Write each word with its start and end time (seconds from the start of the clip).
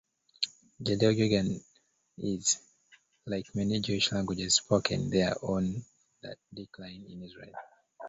Judaeo-Georgian 0.81 1.63
is, 2.17 2.57
like 3.27 3.45
many 3.53 3.79
Jewish 3.81 4.11
languages 4.11 4.55
spoken 4.55 5.11
there, 5.11 5.35
on 5.43 5.85
the 6.23 6.35
decline 6.51 7.05
in 7.07 7.21
Israel. 7.21 7.53